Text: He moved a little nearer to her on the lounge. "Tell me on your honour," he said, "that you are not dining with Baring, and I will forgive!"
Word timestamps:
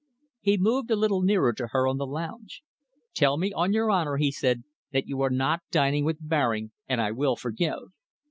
He 0.39 0.57
moved 0.57 0.89
a 0.89 0.95
little 0.95 1.21
nearer 1.21 1.53
to 1.53 1.67
her 1.73 1.87
on 1.87 1.97
the 1.97 2.07
lounge. 2.07 2.63
"Tell 3.13 3.37
me 3.37 3.53
on 3.53 3.71
your 3.71 3.91
honour," 3.91 4.17
he 4.17 4.31
said, 4.31 4.63
"that 4.91 5.05
you 5.05 5.21
are 5.21 5.29
not 5.29 5.61
dining 5.69 6.05
with 6.05 6.27
Baring, 6.27 6.71
and 6.87 6.99
I 6.99 7.11
will 7.11 7.35
forgive!" 7.35 7.93